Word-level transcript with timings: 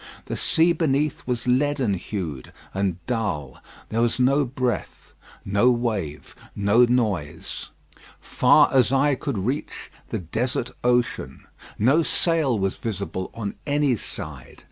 The 0.25 0.35
sea 0.35 0.73
beneath 0.73 1.21
was 1.27 1.45
leaden 1.47 1.93
hued 1.93 2.51
and 2.73 2.97
dull. 3.05 3.59
There 3.89 4.01
was 4.01 4.19
no 4.19 4.45
breath, 4.45 5.13
no 5.45 5.69
wave, 5.69 6.33
no 6.55 6.85
noise. 6.85 7.69
Far 8.19 8.73
as 8.73 8.91
eye 8.91 9.13
could 9.13 9.37
reach, 9.37 9.91
the 10.09 10.17
desert 10.17 10.71
ocean. 10.83 11.45
No 11.77 12.01
sail 12.01 12.57
was 12.57 12.77
visible 12.77 13.29
on 13.35 13.53
any 13.67 13.95
side. 13.95 14.59